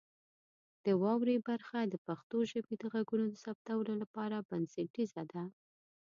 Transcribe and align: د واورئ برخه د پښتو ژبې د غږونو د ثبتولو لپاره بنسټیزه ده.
د 0.85 0.87
واورئ 1.01 1.37
برخه 1.47 1.79
د 1.87 1.95
پښتو 2.07 2.37
ژبې 2.51 2.75
د 2.77 2.83
غږونو 2.93 3.25
د 3.29 3.35
ثبتولو 3.45 3.93
لپاره 4.03 4.45
بنسټیزه 4.49 5.23
ده. 5.33 5.43